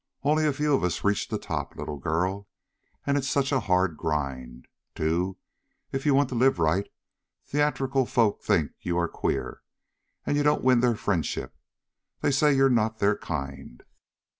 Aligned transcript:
Only 0.23 0.47
a 0.47 0.51
few 0.53 0.73
of 0.73 0.83
us 0.83 1.03
reach 1.03 1.27
the 1.27 1.37
top, 1.37 1.75
little 1.75 1.99
girl, 1.99 2.47
and 3.05 3.19
it's 3.19 3.29
such 3.29 3.51
a 3.51 3.59
hard 3.59 3.97
grind. 3.97 4.67
Too, 4.95 5.37
if 5.91 6.07
you 6.07 6.15
want 6.15 6.29
to 6.29 6.35
live 6.41 6.57
right, 6.57 6.89
theatrical 7.45 8.07
folk 8.07 8.41
think 8.41 8.71
you 8.79 8.97
are 8.97 9.07
queer 9.07 9.61
and 10.25 10.37
you 10.37 10.41
don't 10.41 10.63
win 10.63 10.79
their 10.79 10.95
friendship. 10.95 11.55
They 12.21 12.31
say 12.31 12.51
you're 12.51 12.67
not 12.67 12.97
their 12.97 13.15
kind." 13.15 13.83